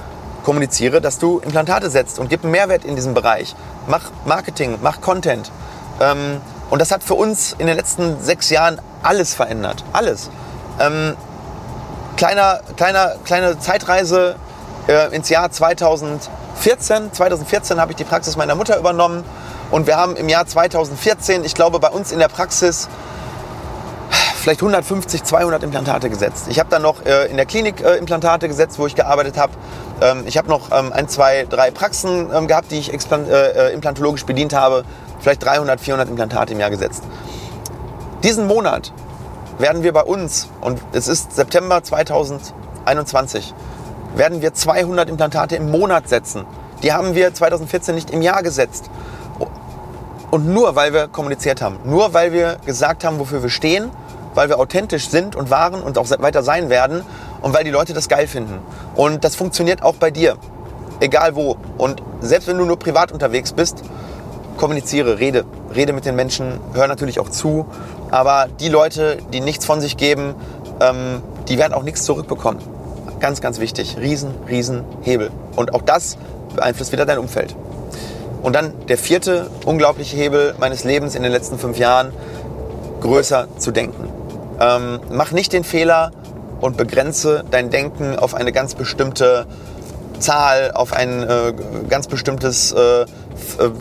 kommuniziere, 0.44 1.02
dass 1.02 1.20
du 1.20 1.38
Implantate 1.38 1.92
setzt 1.92 2.18
und 2.18 2.32
gib 2.32 2.42
einen 2.42 2.52
Mehrwert 2.52 2.84
in 2.84 2.96
diesem 2.96 3.14
Bereich. 3.14 3.56
Mach 3.86 4.10
Marketing, 4.26 4.80
mach 4.82 5.02
Content. 5.02 5.52
Ähm, 6.02 6.42
und 6.72 6.82
das 6.82 6.90
hat 6.90 7.04
für 7.04 7.14
uns 7.14 7.56
in 7.60 7.68
den 7.68 7.76
letzten 7.76 8.20
sechs 8.24 8.50
Jahren 8.50 8.82
alles 9.04 9.36
verändert. 9.36 9.84
Alles. 9.94 10.32
Ähm, 10.80 11.16
kleiner, 12.18 12.62
kleiner, 12.76 13.18
kleine 13.24 13.60
Zeitreise 13.60 14.38
äh, 14.88 15.16
ins 15.16 15.30
Jahr 15.30 15.52
2000. 15.52 16.30
14, 16.58 17.14
2014 17.14 17.80
habe 17.82 17.92
ich 17.92 17.98
die 17.98 18.06
Praxis 18.06 18.38
meiner 18.38 18.56
Mutter 18.56 18.80
übernommen 18.80 19.24
und 19.72 19.88
wir 19.88 19.98
haben 19.98 20.16
im 20.16 20.30
Jahr 20.30 20.46
2014, 20.46 21.44
ich 21.44 21.54
glaube 21.54 21.80
bei 21.80 21.90
uns 21.90 22.12
in 22.12 22.20
der 22.20 22.28
Praxis, 22.28 22.88
vielleicht 24.46 24.62
150, 24.62 25.24
200 25.24 25.64
Implantate 25.64 26.10
gesetzt. 26.10 26.46
Ich 26.50 26.60
habe 26.60 26.70
dann 26.70 26.84
noch 26.84 27.04
äh, 27.06 27.26
in 27.26 27.36
der 27.36 27.48
Klinik 27.48 27.82
äh, 27.82 27.96
Implantate 27.98 28.48
gesetzt, 28.48 28.78
wo 28.78 28.86
ich 28.86 28.96
gearbeitet 28.96 29.38
habe. 29.38 29.54
Ähm, 30.02 30.24
ich 30.28 30.38
habe 30.38 30.50
noch 30.50 30.72
ähm, 30.72 30.94
ein, 30.94 31.10
zwei, 31.10 31.48
drei 31.50 31.72
Praxen 31.72 32.30
ähm, 32.32 32.48
gehabt, 32.48 32.72
die 32.72 32.78
ich 32.78 32.94
äh, 32.94 32.98
äh, 32.98 33.74
implantologisch 33.74 34.26
bedient 34.26 34.54
habe. 34.54 34.84
Vielleicht 35.20 35.44
300, 35.44 35.82
400 35.82 36.10
Implantate 36.10 36.54
im 36.54 36.60
Jahr 36.60 36.70
gesetzt. 36.70 37.04
Diesen 38.24 38.46
Monat 38.46 38.94
werden 39.58 39.82
wir 39.82 39.94
bei 39.94 40.04
uns, 40.04 40.48
und 40.62 40.80
es 40.94 41.08
ist 41.08 41.36
September 41.36 41.84
2021, 41.84 43.54
werden 44.16 44.42
wir 44.42 44.54
200 44.54 45.10
Implantate 45.10 45.56
im 45.56 45.72
Monat 45.72 46.08
setzen. 46.10 46.46
Die 46.84 46.94
haben 46.94 47.16
wir 47.16 47.34
2014 47.34 47.96
nicht 47.96 48.12
im 48.12 48.22
Jahr 48.22 48.44
gesetzt. 48.44 48.90
Und 50.32 50.48
nur 50.48 50.76
weil 50.76 50.94
wir 50.94 51.08
kommuniziert 51.08 51.62
haben, 51.62 51.80
nur 51.86 52.14
weil 52.14 52.34
wir 52.34 52.58
gesagt 52.66 53.04
haben, 53.04 53.20
wofür 53.20 53.42
wir 53.42 53.50
stehen, 53.50 53.90
weil 54.34 54.50
wir 54.50 54.60
authentisch 54.60 55.08
sind 55.10 55.36
und 55.36 55.50
waren 55.50 55.82
und 55.82 55.98
auch 55.98 56.10
weiter 56.20 56.44
sein 56.44 56.70
werden 56.70 57.04
und 57.42 57.54
weil 57.54 57.64
die 57.64 57.72
Leute 57.72 57.94
das 57.94 58.10
geil 58.10 58.28
finden. 58.28 58.60
Und 58.96 59.24
das 59.24 59.36
funktioniert 59.36 59.82
auch 59.82 59.96
bei 59.96 60.12
dir, 60.12 60.36
egal 61.00 61.36
wo. 61.36 61.58
Und 61.78 62.02
selbst 62.20 62.48
wenn 62.48 62.58
du 62.58 62.66
nur 62.66 62.78
privat 62.78 63.12
unterwegs 63.12 63.54
bist, 63.54 63.82
kommuniziere, 64.58 65.20
rede, 65.20 65.46
rede 65.74 65.94
mit 65.94 66.06
den 66.06 66.16
Menschen, 66.16 66.60
hör 66.74 66.88
natürlich 66.88 67.20
auch 67.20 67.30
zu. 67.30 67.66
Aber 68.12 68.48
die 68.60 68.70
Leute, 68.70 69.18
die 69.32 69.40
nichts 69.40 69.66
von 69.66 69.80
sich 69.80 69.96
geben, 69.96 70.36
ähm, 70.82 71.22
die 71.48 71.58
werden 71.58 71.74
auch 71.74 71.84
nichts 71.84 72.04
zurückbekommen. 72.04 72.75
Ganz, 73.20 73.42
ganz 73.42 73.60
wichtig. 73.60 73.98
Riesen, 74.00 74.32
riesen 74.48 74.84
Hebel. 75.02 75.32
Und 75.56 75.74
auch 75.74 75.82
das 75.82 76.18
beeinflusst 76.56 76.92
wieder 76.92 77.06
dein 77.06 77.18
Umfeld. 77.18 77.56
Und 78.42 78.54
dann 78.54 78.74
der 78.88 78.98
vierte 78.98 79.50
unglaubliche 79.66 80.16
Hebel 80.16 80.56
meines 80.60 80.84
Lebens 80.84 81.16
in 81.16 81.24
den 81.24 81.32
letzten 81.32 81.58
fünf 81.58 81.78
Jahren, 81.78 82.12
größer 83.02 83.48
zu 83.58 83.72
denken. 83.72 84.08
Ähm, 84.60 85.00
mach 85.12 85.32
nicht 85.32 85.54
den 85.54 85.64
Fehler 85.64 86.12
und 86.62 86.78
begrenze 86.78 87.44
dein 87.52 87.70
Denken 87.70 88.18
auf 88.18 88.34
eine 88.34 88.52
ganz 88.52 88.76
bestimmte 88.76 89.46
Zahl, 90.20 90.72
auf 90.74 90.94
ein 90.94 91.24
äh, 91.24 91.54
ganz 91.90 92.08
bestimmtes 92.08 92.72
äh, 92.72 93.02
äh 93.02 93.06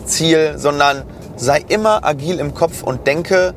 Ziel, 0.05 0.55
sondern 0.57 1.03
sei 1.37 1.63
immer 1.67 2.03
agil 2.03 2.39
im 2.39 2.53
Kopf 2.53 2.83
und 2.83 3.07
denke 3.07 3.53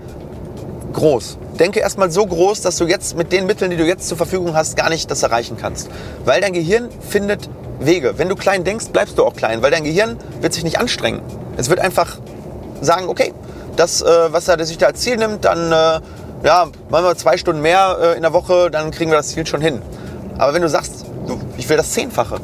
groß 0.92 1.38
denke 1.58 1.80
erstmal 1.80 2.10
so 2.10 2.26
groß, 2.26 2.60
dass 2.62 2.76
du 2.76 2.86
jetzt 2.86 3.16
mit 3.16 3.32
den 3.32 3.46
Mitteln, 3.46 3.70
die 3.70 3.76
du 3.76 3.84
jetzt 3.84 4.08
zur 4.08 4.16
Verfügung 4.16 4.54
hast, 4.54 4.76
gar 4.76 4.88
nicht 4.88 5.10
das 5.10 5.22
erreichen 5.22 5.56
kannst. 5.60 5.88
Weil 6.24 6.40
dein 6.40 6.52
Gehirn 6.52 6.88
findet 7.08 7.48
Wege. 7.80 8.14
Wenn 8.16 8.28
du 8.28 8.36
klein 8.36 8.64
denkst, 8.64 8.86
bleibst 8.88 9.18
du 9.18 9.24
auch 9.24 9.34
klein, 9.34 9.62
weil 9.62 9.70
dein 9.70 9.84
Gehirn 9.84 10.16
wird 10.40 10.52
sich 10.52 10.64
nicht 10.64 10.78
anstrengen. 10.78 11.20
Es 11.56 11.70
wird 11.70 11.80
einfach 11.80 12.18
sagen, 12.80 13.08
okay, 13.08 13.32
das, 13.76 14.02
äh, 14.02 14.32
was 14.32 14.48
er 14.48 14.64
sich 14.64 14.78
da 14.78 14.86
als 14.86 15.00
Ziel 15.00 15.16
nimmt, 15.16 15.44
dann 15.44 15.70
äh, 15.72 16.00
ja, 16.44 16.66
machen 16.88 17.04
wir 17.04 17.16
zwei 17.16 17.36
Stunden 17.36 17.62
mehr 17.62 17.98
äh, 18.00 18.16
in 18.16 18.22
der 18.22 18.32
Woche, 18.32 18.70
dann 18.70 18.90
kriegen 18.90 19.10
wir 19.10 19.16
das 19.16 19.28
Ziel 19.28 19.46
schon 19.46 19.60
hin. 19.60 19.82
Aber 20.38 20.54
wenn 20.54 20.62
du 20.62 20.68
sagst, 20.68 21.06
ich 21.56 21.68
will 21.68 21.76
das 21.76 21.92
Zehnfache, 21.92 22.40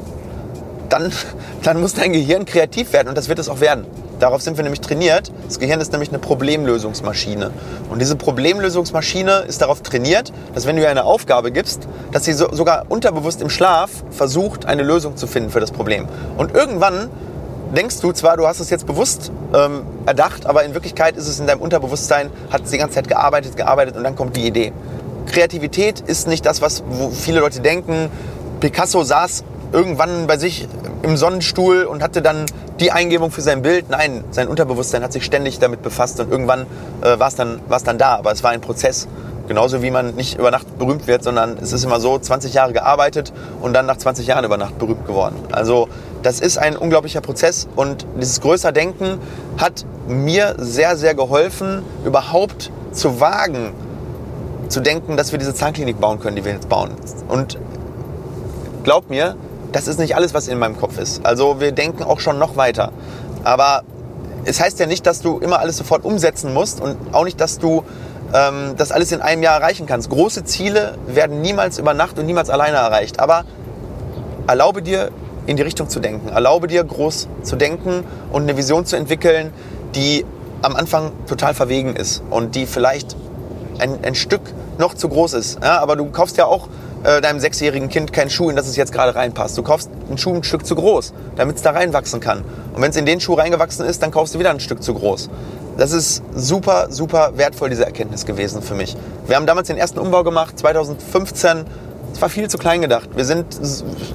dann, 0.89 1.13
dann 1.63 1.81
muss 1.81 1.95
dein 1.95 2.13
Gehirn 2.13 2.45
kreativ 2.45 2.93
werden 2.93 3.09
und 3.09 3.19
das 3.19 3.29
wird 3.29 3.39
es 3.39 3.49
auch 3.49 3.61
werden. 3.61 3.87
Darauf 4.21 4.43
sind 4.43 4.57
wir 4.57 4.63
nämlich 4.63 4.81
trainiert. 4.81 5.33
Das 5.47 5.59
Gehirn 5.59 5.81
ist 5.81 5.93
nämlich 5.93 6.11
eine 6.11 6.19
Problemlösungsmaschine. 6.19 7.51
Und 7.91 8.01
diese 8.01 8.17
Problemlösungsmaschine 8.17 9.45
ist 9.49 9.61
darauf 9.61 9.83
trainiert, 9.83 10.33
dass 10.55 10.67
wenn 10.67 10.77
du 10.77 10.83
ihr 10.83 10.89
eine 10.89 11.05
Aufgabe 11.05 11.51
gibst, 11.51 11.89
dass 12.13 12.25
sie 12.25 12.33
so, 12.33 12.53
sogar 12.53 12.87
unterbewusst 12.89 13.43
im 13.43 13.51
Schlaf 13.51 13.91
versucht, 14.11 14.67
eine 14.67 14.83
Lösung 14.83 15.17
zu 15.17 15.27
finden 15.27 15.51
für 15.51 15.61
das 15.61 15.73
Problem. 15.73 16.07
Und 16.37 16.55
irgendwann 16.55 17.11
denkst 17.75 18.01
du 18.01 18.13
zwar, 18.13 18.37
du 18.37 18.47
hast 18.47 18.61
es 18.61 18.71
jetzt 18.71 18.87
bewusst 18.87 19.33
ähm, 19.53 19.83
erdacht, 20.07 20.47
aber 20.47 20.65
in 20.65 20.75
Wirklichkeit 20.75 21.17
ist 21.17 21.29
es 21.29 21.41
in 21.41 21.47
deinem 21.47 21.61
Unterbewusstsein, 21.61 22.31
hat 22.51 22.65
es 22.65 22.71
die 22.71 22.79
ganze 22.79 22.95
Zeit 22.95 23.09
gearbeitet, 23.09 23.57
gearbeitet 23.57 23.97
und 23.97 24.05
dann 24.05 24.15
kommt 24.15 24.37
die 24.37 24.47
Idee. 24.47 24.73
Kreativität 25.27 26.01
ist 26.01 26.29
nicht 26.29 26.47
das, 26.47 26.63
was 26.63 26.83
viele 27.13 27.41
Leute 27.41 27.61
denken. 27.61 28.11
Picasso 28.61 29.03
saß 29.03 29.45
irgendwann 29.75 30.27
bei 30.27 30.39
sich 30.39 30.69
im 31.03 31.17
Sonnenstuhl 31.17 31.83
und 31.83 32.03
hatte 32.03 32.23
dann 32.23 32.47
die 32.81 32.93
Eingebung 32.93 33.31
für 33.31 33.43
sein 33.43 33.63
Bild. 33.63 33.91
Nein, 33.91 34.25
sein 34.31 34.49
Unterbewusstsein 34.49 35.03
hat 35.03 35.13
sich 35.13 35.25
ständig 35.25 35.59
damit 35.59 35.83
befasst 35.83 36.21
und 36.21 36.31
irgendwann 36.31 36.67
äh, 37.03 37.19
war 37.19 37.29
es 37.29 37.35
dann, 37.35 37.61
dann 37.85 37.99
da. 37.99 38.17
Aber 38.17 38.33
es 38.33 38.43
war 38.43 38.53
ein 38.53 38.61
Prozess. 38.61 39.09
Genauso 39.47 39.83
wie 39.83 39.91
man 39.91 40.15
nicht 40.15 40.39
über 40.39 40.51
Nacht 40.51 40.79
berühmt 40.79 41.07
wird, 41.07 41.23
sondern 41.23 41.59
es 41.61 41.73
ist 41.73 41.85
immer 41.85 42.01
so, 42.01 42.19
20 42.19 42.55
Jahre 42.55 42.73
gearbeitet 42.73 43.33
und 43.61 43.75
dann 43.75 43.85
nach 43.85 43.99
20 43.99 44.27
Jahren 44.27 44.45
über 44.45 44.57
Nacht 44.57 44.79
berühmt 44.79 45.07
geworden. 45.07 45.37
Also 45.53 45.89
das 46.23 46.41
ist 46.41 46.57
ein 46.57 46.79
unglaublicher 46.79 47.21
Prozess 47.21 47.69
und 47.77 48.07
dieses 48.19 48.41
größer 48.41 48.73
Denken 48.73 49.19
hat 49.59 49.85
mir 50.09 50.55
sehr, 50.57 50.97
sehr 50.97 51.15
geholfen, 51.15 51.83
überhaupt 52.07 52.71
zu 52.93 53.21
wagen, 53.21 53.73
zu 54.69 54.81
denken, 54.81 55.19
dass 55.19 55.33
wir 55.33 55.39
diese 55.39 55.55
Zahnklinik 55.55 56.01
bauen 56.01 56.21
können, 56.21 56.37
die 56.37 56.45
wir 56.47 56.53
jetzt 56.53 56.71
bauen. 56.71 56.93
Und 57.29 57.59
glaub 58.83 59.11
mir, 59.11 59.37
das 59.75 59.89
ist 59.89 59.99
nicht 59.99 60.15
alles, 60.15 60.35
was 60.35 60.47
in 60.47 60.59
meinem 60.59 60.79
Kopf 60.79 60.99
ist. 60.99 61.27
Also 61.27 61.61
wir 61.61 61.73
denken 61.73 62.05
auch 62.05 62.21
schon 62.21 62.39
noch 62.39 62.57
weiter. 62.57 62.93
Aber 63.43 63.83
es 64.45 64.61
heißt 64.61 64.79
ja 64.79 64.87
nicht, 64.87 65.05
dass 65.05 65.21
du 65.21 65.39
immer 65.41 65.59
alles 65.59 65.77
sofort 65.77 66.05
umsetzen 66.05 66.55
musst 66.55 66.81
und 66.81 66.97
auch 67.13 67.25
nicht, 67.25 67.41
dass 67.41 67.59
du 67.59 67.83
ähm, 68.33 68.75
das 68.77 68.93
alles 68.93 69.11
in 69.11 69.21
einem 69.21 69.43
Jahr 69.43 69.61
erreichen 69.61 69.87
kannst. 69.87 70.11
Große 70.11 70.45
Ziele 70.45 70.97
werden 71.09 71.43
niemals 71.43 71.79
über 71.79 71.93
Nacht 71.93 72.19
und 72.21 72.27
niemals 72.27 72.51
alleine 72.51 72.77
erreicht. 72.77 73.19
Aber 73.19 73.45
erlaube 74.47 74.81
dir, 74.81 75.11
in 75.47 75.57
die 75.57 75.63
Richtung 75.63 75.89
zu 75.89 75.99
denken. 75.99 76.29
Erlaube 76.29 76.69
dir, 76.69 76.85
groß 76.85 77.29
zu 77.43 77.57
denken 77.57 78.05
und 78.33 78.43
eine 78.43 78.57
Vision 78.57 78.87
zu 78.87 78.97
entwickeln, 78.97 79.53
die 79.97 80.25
am 80.63 80.77
Anfang 80.77 81.11
total 81.27 81.53
verwegen 81.53 81.97
ist 81.97 82.23
und 82.31 82.55
die 82.55 82.65
vielleicht 82.67 83.17
ein, 83.79 83.99
ein 84.05 84.15
Stück 84.15 84.41
noch 84.79 84.95
zu 84.95 85.09
groß 85.09 85.35
ist. 85.35 85.59
Ja, 85.63 85.81
aber 85.81 85.97
du 85.97 86.07
kaufst 86.07 86.37
ja 86.37 86.47
auch 86.47 86.69
äh, 87.05 87.21
deinem 87.21 87.39
sechsjährigen 87.39 87.89
Kind 87.89 88.13
keinen 88.13 88.31
Schuh, 88.31 88.51
in 88.51 88.57
das 88.57 88.67
es 88.67 88.77
jetzt 88.77 88.93
gerade 88.93 89.15
reinpasst. 89.15 89.57
Du 89.57 89.63
kaufst 89.63 89.91
einen 90.09 90.19
Schuh 90.19 90.35
ein 90.35 90.43
Stück 90.43 90.67
zu 90.67 90.75
groß, 90.75 91.13
damit 91.37 91.57
es 91.57 91.63
da 91.63 91.71
reinwachsen 91.71 92.21
kann. 92.21 92.45
Und 92.75 92.83
wenn 92.83 92.91
es 92.91 92.97
in 92.97 93.07
den 93.07 93.21
Schuh 93.21 93.35
reingewachsen 93.35 93.85
ist, 93.85 94.03
dann 94.03 94.11
kaufst 94.11 94.35
du 94.35 94.39
wieder 94.39 94.51
ein 94.51 94.61
Stück 94.61 94.83
zu 94.83 94.95
groß. 94.95 95.29
Das 95.77 95.93
ist 95.93 96.23
super, 96.35 96.87
super 96.91 97.33
wertvoll, 97.37 97.69
diese 97.69 97.85
Erkenntnis 97.85 98.25
gewesen 98.27 98.63
für 98.63 98.75
mich. 98.75 98.97
Wir 99.27 99.37
haben 99.37 99.47
damals 99.47 99.69
den 99.69 99.77
ersten 99.77 99.99
Umbau 99.99 100.23
gemacht, 100.23 100.59
2015. 100.59 101.65
Es 102.13 102.23
war 102.23 102.29
viel 102.29 102.49
zu 102.49 102.59
klein 102.59 102.81
gedacht. 102.81 103.11
Wir 103.17 103.25
sind, 103.25 103.47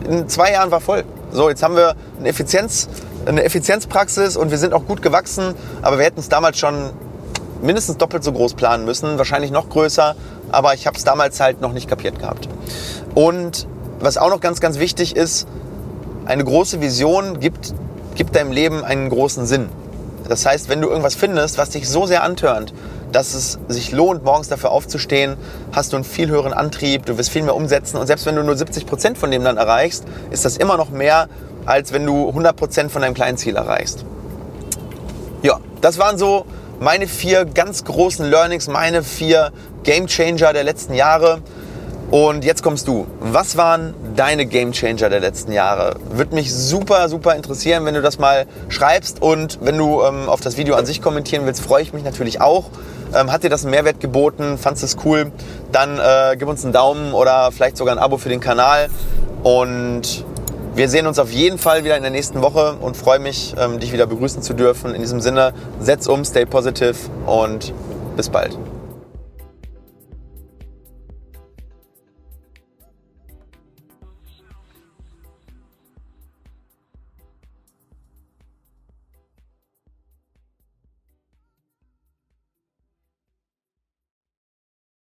in 0.10 0.29
zwei 0.29 0.53
Jahren 0.53 0.72
war 0.72 0.79
voll. 0.79 1.03
So, 1.31 1.50
jetzt 1.50 1.62
haben 1.62 1.75
wir 1.75 1.96
eine, 2.17 2.29
Effizienz, 2.29 2.88
eine 3.25 3.43
Effizienzpraxis 3.43 4.38
und 4.38 4.51
wir 4.51 4.58
sind 4.58 4.74
auch 4.74 4.86
gut 4.86 5.01
gewachsen, 5.01 5.53
aber 5.81 5.98
wir 5.98 6.05
hätten 6.05 6.22
es 6.22 6.29
damals 6.29 6.58
schon 6.58 6.91
mindestens 7.61 7.97
doppelt 7.97 8.23
so 8.23 8.31
groß 8.31 8.53
planen 8.53 8.85
müssen, 8.85 9.17
wahrscheinlich 9.17 9.51
noch 9.51 9.69
größer, 9.69 10.15
aber 10.51 10.73
ich 10.73 10.87
habe 10.87 10.97
es 10.97 11.03
damals 11.03 11.39
halt 11.39 11.61
noch 11.61 11.73
nicht 11.73 11.89
kapiert 11.89 12.19
gehabt. 12.19 12.47
Und 13.15 13.67
was 13.99 14.17
auch 14.17 14.29
noch 14.29 14.39
ganz, 14.39 14.59
ganz 14.59 14.79
wichtig 14.79 15.15
ist, 15.15 15.47
eine 16.25 16.43
große 16.43 16.81
Vision 16.81 17.39
gibt, 17.39 17.73
gibt 18.15 18.35
deinem 18.35 18.51
Leben 18.51 18.83
einen 18.83 19.09
großen 19.09 19.45
Sinn. 19.45 19.69
Das 20.27 20.45
heißt, 20.45 20.69
wenn 20.69 20.79
du 20.79 20.87
irgendwas 20.87 21.15
findest, 21.15 21.57
was 21.57 21.71
dich 21.71 21.89
so 21.89 22.05
sehr 22.05 22.23
antörnt, 22.23 22.73
dass 23.11 23.33
es 23.33 23.57
sich 23.67 23.91
lohnt, 23.91 24.23
morgens 24.23 24.47
dafür 24.47 24.69
aufzustehen, 24.69 25.37
hast 25.71 25.91
du 25.91 25.97
einen 25.97 26.03
viel 26.03 26.29
höheren 26.29 26.53
Antrieb, 26.53 27.07
du 27.07 27.17
wirst 27.17 27.31
viel 27.31 27.41
mehr 27.41 27.55
umsetzen 27.55 27.97
und 27.97 28.05
selbst 28.05 28.27
wenn 28.27 28.35
du 28.35 28.43
nur 28.43 28.55
70 28.55 28.85
Prozent 28.85 29.17
von 29.17 29.31
dem 29.31 29.43
dann 29.43 29.57
erreichst, 29.57 30.03
ist 30.29 30.45
das 30.45 30.57
immer 30.57 30.77
noch 30.77 30.91
mehr, 30.91 31.27
als 31.65 31.91
wenn 31.93 32.05
du 32.05 32.27
100 32.27 32.55
Prozent 32.55 32.91
von 32.91 33.01
deinem 33.01 33.15
kleinen 33.15 33.37
Ziel 33.37 33.55
erreichst. 33.55 34.05
Ja, 35.41 35.59
das 35.81 35.97
waren 35.97 36.17
so 36.19 36.45
meine 36.79 37.07
vier 37.07 37.45
ganz 37.45 37.83
großen 37.83 38.29
Learnings, 38.29 38.67
meine 38.67 39.03
vier 39.03 39.51
Game 39.83 40.07
Changer 40.07 40.53
der 40.53 40.63
letzten 40.63 40.93
Jahre. 40.93 41.41
Und 42.12 42.43
jetzt 42.43 42.63
kommst 42.63 42.88
du. 42.88 43.05
Was 43.19 43.55
waren 43.55 43.93
deine 44.15 44.48
Game 44.48 44.71
Changer 44.71 45.09
der 45.09 45.19
letzten 45.19 45.51
Jahre? 45.51 45.95
Würde 46.12 46.33
mich 46.33 46.51
super, 46.53 47.07
super 47.07 47.36
interessieren, 47.36 47.86
wenn 47.86 47.93
du 47.93 48.01
das 48.01 48.17
mal 48.17 48.48
schreibst. 48.67 49.21
Und 49.21 49.59
wenn 49.62 49.77
du 49.77 50.01
ähm, 50.01 50.27
auf 50.27 50.41
das 50.41 50.57
Video 50.57 50.74
an 50.75 50.88
sich 50.88 51.03
kommentieren 51.03 51.45
willst, 51.45 51.62
freue 51.62 51.83
ich 51.83 51.93
mich 51.93 52.03
natürlich 52.03 52.41
auch. 52.41 52.71
Ähm, 53.13 53.31
hat 53.31 53.43
dir 53.43 53.50
das 53.50 53.63
einen 53.63 53.71
Mehrwert 53.71 54.00
geboten? 54.00 54.57
Fandest 54.57 54.83
du 54.83 54.88
es 54.88 55.05
cool? 55.05 55.31
Dann 55.71 56.00
äh, 56.00 56.36
gib 56.36 56.48
uns 56.48 56.63
einen 56.63 56.74
Daumen 56.74 57.13
oder 57.13 57.51
vielleicht 57.51 57.77
sogar 57.77 57.95
ein 57.95 58.00
Abo 58.00 58.17
für 58.17 58.29
den 58.29 58.39
Kanal. 58.39 58.89
Und 59.43 60.25
wir 60.79 60.88
sehen 60.88 61.07
uns 61.07 61.19
auf 61.19 61.29
jeden 61.29 61.57
Fall 61.57 61.83
wieder 61.83 61.98
in 61.98 62.03
der 62.03 62.12
nächsten 62.12 62.41
Woche 62.41 62.77
und 62.79 62.95
freue 62.95 63.19
mich, 63.19 63.53
ähm, 63.59 63.81
dich 63.81 63.91
wieder 63.91 64.07
begrüßen 64.07 64.41
zu 64.41 64.53
dürfen. 64.53 64.95
In 64.95 65.01
diesem 65.01 65.19
Sinne, 65.19 65.53
setz 65.81 66.07
um, 66.07 66.24
stay 66.24 66.45
positive 66.45 66.95
und 67.25 67.74
bis 68.15 68.29
bald. 68.29 68.57